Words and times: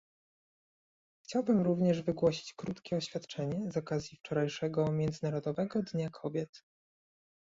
Chciałbym 1.23 1.61
również 1.61 2.01
wygłosić 2.01 2.53
krótkie 2.53 2.95
oświadczenie 2.97 3.71
z 3.71 3.77
okazji 3.77 4.17
wczorajszego 4.17 4.91
Międzynarodowego 4.91 5.81
Dnia 5.83 6.09
Kobiet 6.09 6.63